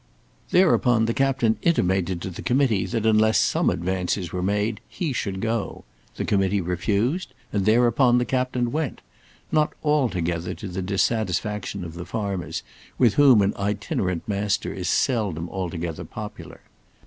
Thereupon 0.49 1.05
the 1.05 1.13
Captain 1.13 1.57
intimated 1.61 2.23
to 2.23 2.31
the 2.31 2.41
Committee 2.41 2.87
that 2.87 3.05
unless 3.05 3.37
some 3.37 3.69
advances 3.69 4.33
were 4.33 4.41
made 4.41 4.79
he 4.89 5.13
should 5.13 5.39
go. 5.41 5.83
The 6.15 6.25
Committee 6.25 6.59
refused, 6.59 7.35
and 7.53 7.65
thereupon 7.67 8.17
the 8.17 8.25
captain 8.25 8.71
went; 8.71 9.01
not 9.51 9.73
altogether 9.83 10.55
to 10.55 10.67
the 10.67 10.81
dissatisfaction 10.81 11.83
of 11.83 11.93
the 11.93 12.05
farmers, 12.07 12.63
with 12.97 13.13
whom 13.13 13.43
an 13.43 13.53
itinerant 13.59 14.27
Master 14.27 14.73
is 14.73 14.89
seldom 14.89 15.47
altogether 15.49 16.03
popular. 16.03 16.61